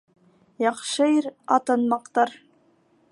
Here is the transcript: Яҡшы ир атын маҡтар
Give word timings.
Яҡшы 0.63 1.09
ир 1.17 1.29
атын 1.59 1.85
маҡтар 1.93 2.33